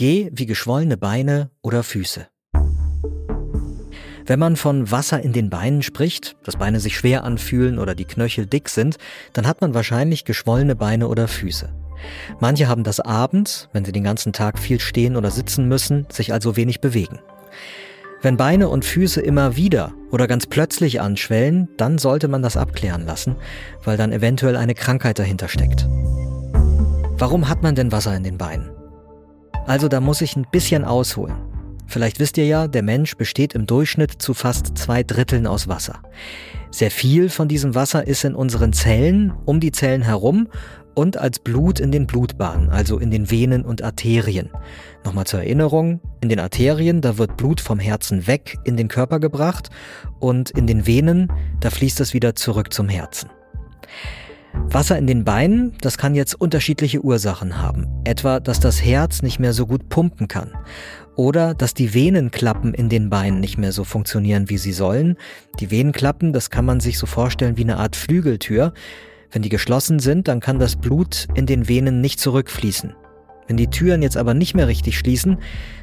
G 0.00 0.30
wie 0.32 0.46
geschwollene 0.46 0.96
Beine 0.96 1.50
oder 1.60 1.82
Füße. 1.82 2.26
Wenn 4.24 4.38
man 4.38 4.56
von 4.56 4.90
Wasser 4.90 5.20
in 5.20 5.34
den 5.34 5.50
Beinen 5.50 5.82
spricht, 5.82 6.36
dass 6.42 6.56
Beine 6.56 6.80
sich 6.80 6.96
schwer 6.96 7.22
anfühlen 7.22 7.78
oder 7.78 7.94
die 7.94 8.06
Knöchel 8.06 8.46
dick 8.46 8.70
sind, 8.70 8.96
dann 9.34 9.46
hat 9.46 9.60
man 9.60 9.74
wahrscheinlich 9.74 10.24
geschwollene 10.24 10.74
Beine 10.74 11.06
oder 11.06 11.28
Füße. 11.28 11.68
Manche 12.40 12.66
haben 12.66 12.82
das 12.82 13.00
abends, 13.00 13.68
wenn 13.74 13.84
sie 13.84 13.92
den 13.92 14.02
ganzen 14.02 14.32
Tag 14.32 14.58
viel 14.58 14.80
stehen 14.80 15.16
oder 15.16 15.30
sitzen 15.30 15.68
müssen, 15.68 16.06
sich 16.10 16.32
also 16.32 16.56
wenig 16.56 16.80
bewegen. 16.80 17.18
Wenn 18.22 18.38
Beine 18.38 18.70
und 18.70 18.86
Füße 18.86 19.20
immer 19.20 19.54
wieder 19.56 19.92
oder 20.10 20.26
ganz 20.26 20.46
plötzlich 20.46 21.02
anschwellen, 21.02 21.68
dann 21.76 21.98
sollte 21.98 22.28
man 22.28 22.40
das 22.40 22.56
abklären 22.56 23.04
lassen, 23.04 23.36
weil 23.84 23.98
dann 23.98 24.12
eventuell 24.12 24.56
eine 24.56 24.74
Krankheit 24.74 25.18
dahinter 25.18 25.48
steckt. 25.48 25.86
Warum 27.18 27.50
hat 27.50 27.62
man 27.62 27.74
denn 27.74 27.92
Wasser 27.92 28.16
in 28.16 28.22
den 28.22 28.38
Beinen? 28.38 28.79
Also 29.66 29.88
da 29.88 30.00
muss 30.00 30.20
ich 30.20 30.36
ein 30.36 30.46
bisschen 30.50 30.84
ausholen. 30.84 31.34
Vielleicht 31.86 32.20
wisst 32.20 32.38
ihr 32.38 32.46
ja, 32.46 32.68
der 32.68 32.82
Mensch 32.82 33.16
besteht 33.16 33.52
im 33.54 33.66
Durchschnitt 33.66 34.22
zu 34.22 34.32
fast 34.32 34.78
zwei 34.78 35.02
Dritteln 35.02 35.46
aus 35.46 35.66
Wasser. 35.66 36.00
Sehr 36.70 36.92
viel 36.92 37.28
von 37.28 37.48
diesem 37.48 37.74
Wasser 37.74 38.06
ist 38.06 38.24
in 38.24 38.36
unseren 38.36 38.72
Zellen, 38.72 39.32
um 39.44 39.58
die 39.58 39.72
Zellen 39.72 40.02
herum 40.02 40.46
und 40.94 41.16
als 41.16 41.40
Blut 41.40 41.80
in 41.80 41.90
den 41.90 42.06
Blutbahnen, 42.06 42.70
also 42.70 42.98
in 42.98 43.10
den 43.10 43.30
Venen 43.30 43.64
und 43.64 43.82
Arterien. 43.82 44.50
Nochmal 45.04 45.26
zur 45.26 45.40
Erinnerung, 45.40 46.00
in 46.20 46.28
den 46.28 46.38
Arterien, 46.38 47.00
da 47.00 47.18
wird 47.18 47.36
Blut 47.36 47.60
vom 47.60 47.80
Herzen 47.80 48.28
weg 48.28 48.58
in 48.64 48.76
den 48.76 48.86
Körper 48.86 49.18
gebracht 49.18 49.70
und 50.20 50.50
in 50.50 50.68
den 50.68 50.86
Venen, 50.86 51.32
da 51.58 51.70
fließt 51.70 52.00
es 52.00 52.14
wieder 52.14 52.36
zurück 52.36 52.72
zum 52.72 52.88
Herzen. 52.88 53.30
Wasser 54.52 54.98
in 54.98 55.06
den 55.06 55.24
Beinen, 55.24 55.74
das 55.80 55.98
kann 55.98 56.14
jetzt 56.14 56.34
unterschiedliche 56.34 57.00
Ursachen 57.00 57.58
haben. 57.58 57.86
Etwa, 58.04 58.40
dass 58.40 58.60
das 58.60 58.84
Herz 58.84 59.22
nicht 59.22 59.38
mehr 59.38 59.52
so 59.52 59.66
gut 59.66 59.88
pumpen 59.88 60.28
kann. 60.28 60.52
Oder 61.16 61.54
dass 61.54 61.74
die 61.74 61.92
Venenklappen 61.92 62.72
in 62.74 62.88
den 62.88 63.10
Beinen 63.10 63.40
nicht 63.40 63.58
mehr 63.58 63.72
so 63.72 63.84
funktionieren, 63.84 64.48
wie 64.48 64.58
sie 64.58 64.72
sollen. 64.72 65.16
Die 65.58 65.70
Venenklappen, 65.70 66.32
das 66.32 66.50
kann 66.50 66.64
man 66.64 66.80
sich 66.80 66.98
so 66.98 67.06
vorstellen 67.06 67.56
wie 67.56 67.64
eine 67.64 67.78
Art 67.78 67.96
Flügeltür. 67.96 68.72
Wenn 69.30 69.42
die 69.42 69.48
geschlossen 69.48 69.98
sind, 69.98 70.28
dann 70.28 70.40
kann 70.40 70.58
das 70.58 70.76
Blut 70.76 71.28
in 71.34 71.46
den 71.46 71.68
Venen 71.68 72.00
nicht 72.00 72.20
zurückfließen. 72.20 72.94
Wenn 73.50 73.56
die 73.56 73.66
Türen 73.66 74.00
jetzt 74.00 74.16
aber 74.16 74.32
nicht 74.32 74.54
mehr 74.54 74.68
richtig 74.68 74.96
schließen, 74.96 75.38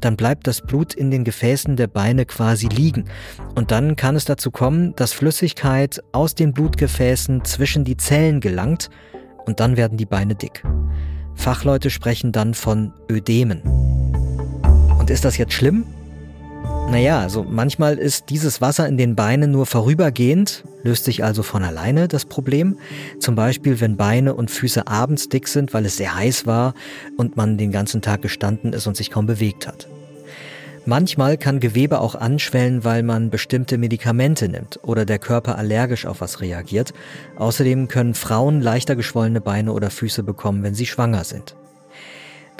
dann 0.00 0.16
bleibt 0.16 0.46
das 0.46 0.62
Blut 0.62 0.94
in 0.94 1.10
den 1.10 1.24
Gefäßen 1.24 1.76
der 1.76 1.88
Beine 1.88 2.24
quasi 2.24 2.68
liegen. 2.68 3.04
Und 3.54 3.70
dann 3.70 3.96
kann 3.96 4.16
es 4.16 4.24
dazu 4.24 4.50
kommen, 4.50 4.96
dass 4.96 5.12
Flüssigkeit 5.12 6.02
aus 6.12 6.34
den 6.34 6.54
Blutgefäßen 6.54 7.44
zwischen 7.44 7.84
die 7.84 7.98
Zellen 7.98 8.40
gelangt 8.40 8.88
und 9.44 9.60
dann 9.60 9.76
werden 9.76 9.98
die 9.98 10.06
Beine 10.06 10.34
dick. 10.36 10.62
Fachleute 11.34 11.90
sprechen 11.90 12.32
dann 12.32 12.54
von 12.54 12.94
Ödemen. 13.10 13.60
Und 14.98 15.10
ist 15.10 15.26
das 15.26 15.36
jetzt 15.36 15.52
schlimm? 15.52 15.84
Naja, 16.90 17.20
also 17.20 17.46
manchmal 17.48 17.98
ist 17.98 18.30
dieses 18.30 18.60
Wasser 18.60 18.88
in 18.88 18.96
den 18.96 19.14
Beinen 19.14 19.52
nur 19.52 19.64
vorübergehend, 19.64 20.64
löst 20.82 21.04
sich 21.04 21.22
also 21.22 21.44
von 21.44 21.62
alleine 21.62 22.08
das 22.08 22.24
Problem. 22.24 22.78
Zum 23.20 23.36
Beispiel, 23.36 23.80
wenn 23.80 23.96
Beine 23.96 24.34
und 24.34 24.50
Füße 24.50 24.88
abends 24.88 25.28
dick 25.28 25.46
sind, 25.46 25.72
weil 25.72 25.86
es 25.86 25.96
sehr 25.96 26.16
heiß 26.16 26.46
war 26.46 26.74
und 27.16 27.36
man 27.36 27.58
den 27.58 27.70
ganzen 27.70 28.02
Tag 28.02 28.22
gestanden 28.22 28.72
ist 28.72 28.88
und 28.88 28.96
sich 28.96 29.12
kaum 29.12 29.26
bewegt 29.26 29.68
hat. 29.68 29.86
Manchmal 30.84 31.38
kann 31.38 31.60
Gewebe 31.60 32.00
auch 32.00 32.16
anschwellen, 32.16 32.82
weil 32.82 33.04
man 33.04 33.30
bestimmte 33.30 33.78
Medikamente 33.78 34.48
nimmt 34.48 34.80
oder 34.82 35.04
der 35.04 35.20
Körper 35.20 35.58
allergisch 35.58 36.06
auf 36.06 36.20
was 36.20 36.40
reagiert. 36.40 36.92
Außerdem 37.36 37.86
können 37.86 38.14
Frauen 38.14 38.60
leichter 38.60 38.96
geschwollene 38.96 39.40
Beine 39.40 39.72
oder 39.72 39.90
Füße 39.90 40.24
bekommen, 40.24 40.64
wenn 40.64 40.74
sie 40.74 40.86
schwanger 40.86 41.22
sind. 41.22 41.54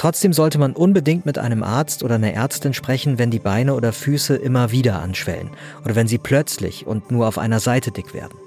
Trotzdem 0.01 0.33
sollte 0.33 0.57
man 0.57 0.73
unbedingt 0.73 1.27
mit 1.27 1.37
einem 1.37 1.63
Arzt 1.63 2.03
oder 2.03 2.15
einer 2.15 2.33
Ärztin 2.33 2.73
sprechen, 2.73 3.19
wenn 3.19 3.31
die 3.31 3.39
Beine 3.39 3.75
oder 3.75 3.93
Füße 3.93 4.35
immer 4.35 4.73
wieder 4.73 5.03
anschwellen 5.03 5.51
oder 5.85 5.95
wenn 5.95 6.09
sie 6.09 6.17
plötzlich 6.17 6.87
und 6.87 7.11
nur 7.11 7.29
auf 7.29 7.37
einer 7.37 7.61
Seite 7.61 7.91
dick 7.91 8.15
werden. 8.15 8.39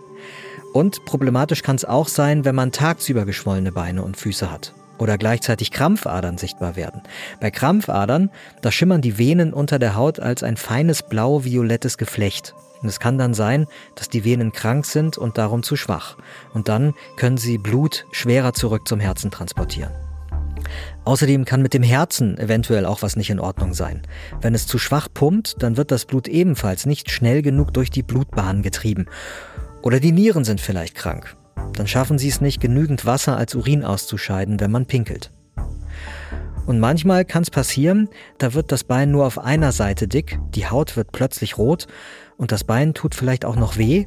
Und 0.73 1.05
problematisch 1.05 1.61
kann 1.61 1.75
es 1.75 1.86
auch 1.86 2.08
sein, 2.08 2.43
wenn 2.43 2.55
man 2.55 2.71
tagsüber 2.71 3.25
geschwollene 3.25 3.71
Beine 3.71 4.02
und 4.02 4.17
Füße 4.17 4.49
hat 4.49 4.73
oder 4.97 5.19
gleichzeitig 5.19 5.69
Krampfadern 5.69 6.39
sichtbar 6.39 6.75
werden. 6.75 7.03
Bei 7.39 7.52
Krampfadern, 7.52 8.31
da 8.63 8.71
schimmern 8.71 9.03
die 9.03 9.19
Venen 9.19 9.53
unter 9.53 9.77
der 9.77 9.93
Haut 9.93 10.19
als 10.19 10.42
ein 10.42 10.58
feines 10.58 11.03
blau-violettes 11.03 11.99
Geflecht. 11.99 12.55
Und 12.81 12.89
es 12.89 12.99
kann 12.99 13.19
dann 13.19 13.36
sein, 13.36 13.67
dass 13.93 14.09
die 14.09 14.25
Venen 14.25 14.53
krank 14.53 14.87
sind 14.87 15.19
und 15.19 15.37
darum 15.37 15.61
zu 15.61 15.75
schwach. 15.75 16.17
Und 16.55 16.67
dann 16.67 16.95
können 17.15 17.37
sie 17.37 17.59
Blut 17.59 18.08
schwerer 18.11 18.53
zurück 18.53 18.87
zum 18.87 18.99
Herzen 18.99 19.30
transportieren. 19.30 20.02
Außerdem 21.06 21.45
kann 21.45 21.61
mit 21.61 21.73
dem 21.73 21.84
Herzen 21.84 22.38
eventuell 22.38 22.86
auch 22.86 23.02
was 23.02 23.16
nicht 23.16 23.30
in 23.30 23.39
Ordnung 23.39 23.73
sein. 23.73 24.02
Wenn 24.42 24.56
es 24.56 24.67
zu 24.67 24.78
schwach 24.78 25.08
pumpt, 25.14 25.61
dann 25.61 25.78
wird 25.78 25.92
das 25.92 26.06
Blut 26.06 26.28
ebenfalls 26.28 26.86
nicht 26.86 27.11
schnell 27.11 27.42
genug 27.42 27.73
durch 27.73 27.89
die 27.89 28.04
Blutbahn 28.04 28.61
getrieben. 28.61 29.08
Oder 29.82 30.00
die 30.00 30.11
Nieren 30.11 30.45
sind 30.45 30.61
vielleicht 30.61 30.95
krank. 30.95 31.36
Dann 31.73 31.88
schaffen 31.88 32.17
sie 32.17 32.30
es 32.30 32.42
nicht, 32.42 32.61
genügend 32.61 33.06
Wasser 33.06 33.38
als 33.38 33.56
Urin 33.56 33.84
auszuscheiden, 33.84 34.60
wenn 34.60 34.72
man 34.72 34.86
pinkelt. 34.86 35.32
Und 36.66 36.80
manchmal 36.80 37.26
kann 37.26 37.44
es 37.44 37.52
passieren, 37.52 38.08
da 38.38 38.54
wird 38.54 38.72
das 38.72 38.86
Bein 38.86 39.11
nur 39.11 39.26
auf 39.26 39.38
einer 39.38 39.73
Seite 39.73 40.08
dick, 40.08 40.40
die 40.55 40.67
Haut 40.67 40.95
wird 40.95 41.11
plötzlich 41.11 41.58
rot 41.58 41.88
und 42.38 42.54
das 42.54 42.64
Bein 42.64 42.94
tut 42.94 43.16
vielleicht 43.16 43.44
auch 43.44 43.58
noch 43.58 43.78
weh. 43.78 44.05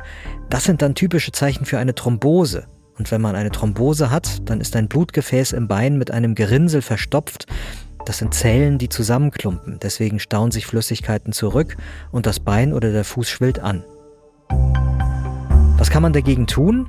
Das 0.48 0.64
sind 0.64 0.80
dann 0.80 0.94
typische 0.94 1.32
Zeichen 1.32 1.66
für 1.66 1.78
eine 1.78 1.94
Thrombose, 1.94 2.66
und 2.98 3.10
wenn 3.10 3.20
man 3.20 3.36
eine 3.36 3.50
Thrombose 3.50 4.10
hat, 4.10 4.48
dann 4.48 4.60
ist 4.60 4.76
ein 4.76 4.88
Blutgefäß 4.88 5.52
im 5.52 5.68
Bein 5.68 5.98
mit 5.98 6.10
einem 6.10 6.34
Gerinnsel 6.34 6.82
verstopft. 6.82 7.46
Das 8.06 8.18
sind 8.18 8.34
Zellen, 8.34 8.78
die 8.78 8.88
zusammenklumpen. 8.88 9.78
Deswegen 9.82 10.18
stauen 10.18 10.50
sich 10.50 10.66
Flüssigkeiten 10.66 11.32
zurück 11.32 11.76
und 12.12 12.26
das 12.26 12.40
Bein 12.40 12.72
oder 12.72 12.92
der 12.92 13.04
Fuß 13.04 13.28
schwillt 13.28 13.58
an. 13.58 13.84
Was 15.76 15.90
kann 15.90 16.02
man 16.02 16.12
dagegen 16.12 16.46
tun? 16.46 16.88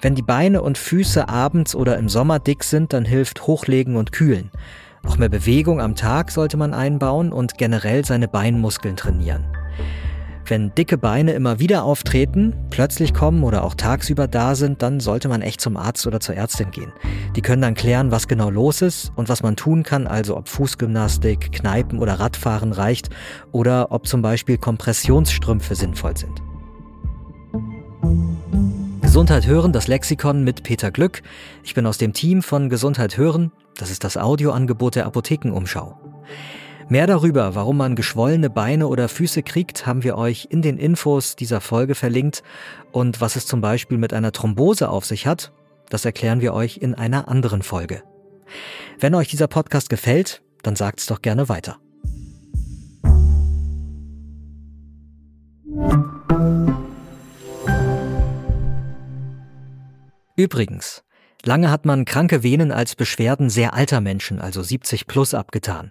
Wenn 0.00 0.14
die 0.14 0.22
Beine 0.22 0.62
und 0.62 0.78
Füße 0.78 1.28
abends 1.28 1.74
oder 1.74 1.98
im 1.98 2.08
Sommer 2.08 2.38
dick 2.38 2.64
sind, 2.64 2.94
dann 2.94 3.04
hilft 3.04 3.46
Hochlegen 3.46 3.96
und 3.96 4.12
Kühlen. 4.12 4.50
Auch 5.06 5.18
mehr 5.18 5.28
Bewegung 5.28 5.80
am 5.80 5.94
Tag 5.94 6.30
sollte 6.30 6.56
man 6.56 6.74
einbauen 6.74 7.32
und 7.32 7.58
generell 7.58 8.04
seine 8.04 8.28
Beinmuskeln 8.28 8.96
trainieren. 8.96 9.44
Wenn 10.50 10.74
dicke 10.74 10.98
Beine 10.98 11.30
immer 11.34 11.60
wieder 11.60 11.84
auftreten, 11.84 12.56
plötzlich 12.70 13.14
kommen 13.14 13.44
oder 13.44 13.62
auch 13.62 13.76
tagsüber 13.76 14.26
da 14.26 14.56
sind, 14.56 14.82
dann 14.82 14.98
sollte 14.98 15.28
man 15.28 15.42
echt 15.42 15.60
zum 15.60 15.76
Arzt 15.76 16.08
oder 16.08 16.18
zur 16.18 16.34
Ärztin 16.34 16.72
gehen. 16.72 16.92
Die 17.36 17.40
können 17.40 17.62
dann 17.62 17.74
klären, 17.74 18.10
was 18.10 18.26
genau 18.26 18.50
los 18.50 18.82
ist 18.82 19.12
und 19.14 19.28
was 19.28 19.44
man 19.44 19.54
tun 19.54 19.84
kann, 19.84 20.08
also 20.08 20.36
ob 20.36 20.48
Fußgymnastik, 20.48 21.52
Kneipen 21.52 22.00
oder 22.00 22.14
Radfahren 22.14 22.72
reicht 22.72 23.10
oder 23.52 23.92
ob 23.92 24.08
zum 24.08 24.22
Beispiel 24.22 24.58
Kompressionsstrümpfe 24.58 25.76
sinnvoll 25.76 26.16
sind. 26.16 26.42
Gesundheit 29.02 29.46
hören, 29.46 29.72
das 29.72 29.86
Lexikon 29.86 30.42
mit 30.42 30.64
Peter 30.64 30.90
Glück. 30.90 31.22
Ich 31.62 31.74
bin 31.74 31.86
aus 31.86 31.98
dem 31.98 32.12
Team 32.12 32.42
von 32.42 32.68
Gesundheit 32.68 33.16
hören. 33.16 33.52
Das 33.76 33.88
ist 33.88 34.02
das 34.02 34.16
Audioangebot 34.16 34.96
der 34.96 35.06
Apothekenumschau. 35.06 35.96
Mehr 36.90 37.06
darüber, 37.06 37.54
warum 37.54 37.76
man 37.76 37.94
geschwollene 37.94 38.50
Beine 38.50 38.88
oder 38.88 39.08
Füße 39.08 39.44
kriegt, 39.44 39.86
haben 39.86 40.02
wir 40.02 40.18
euch 40.18 40.48
in 40.50 40.60
den 40.60 40.76
Infos 40.76 41.36
dieser 41.36 41.60
Folge 41.60 41.94
verlinkt. 41.94 42.42
Und 42.90 43.20
was 43.20 43.36
es 43.36 43.46
zum 43.46 43.60
Beispiel 43.60 43.96
mit 43.96 44.12
einer 44.12 44.32
Thrombose 44.32 44.88
auf 44.88 45.06
sich 45.06 45.24
hat, 45.24 45.52
das 45.88 46.04
erklären 46.04 46.40
wir 46.40 46.52
euch 46.52 46.78
in 46.78 46.96
einer 46.96 47.28
anderen 47.28 47.62
Folge. 47.62 48.02
Wenn 48.98 49.14
euch 49.14 49.28
dieser 49.28 49.46
Podcast 49.46 49.88
gefällt, 49.88 50.42
dann 50.64 50.74
sagt 50.74 50.98
es 50.98 51.06
doch 51.06 51.22
gerne 51.22 51.48
weiter. 51.48 51.78
Übrigens, 60.34 61.04
Lange 61.44 61.70
hat 61.70 61.86
man 61.86 62.04
kranke 62.04 62.42
Venen 62.42 62.70
als 62.70 62.94
Beschwerden 62.94 63.48
sehr 63.48 63.72
alter 63.72 64.00
Menschen, 64.00 64.40
also 64.40 64.62
70 64.62 65.06
plus, 65.06 65.32
abgetan. 65.32 65.90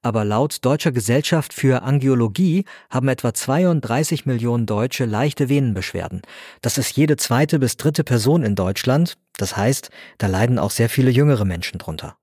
Aber 0.00 0.24
laut 0.24 0.64
Deutscher 0.64 0.90
Gesellschaft 0.90 1.52
für 1.52 1.82
Angiologie 1.82 2.64
haben 2.88 3.08
etwa 3.08 3.34
32 3.34 4.24
Millionen 4.24 4.64
Deutsche 4.64 5.04
leichte 5.04 5.50
Venenbeschwerden. 5.50 6.22
Das 6.62 6.78
ist 6.78 6.96
jede 6.96 7.16
zweite 7.16 7.58
bis 7.58 7.76
dritte 7.76 8.04
Person 8.04 8.42
in 8.42 8.54
Deutschland. 8.54 9.18
Das 9.36 9.56
heißt, 9.56 9.90
da 10.16 10.28
leiden 10.28 10.58
auch 10.58 10.70
sehr 10.70 10.88
viele 10.88 11.10
jüngere 11.10 11.44
Menschen 11.44 11.78
drunter. 11.78 12.16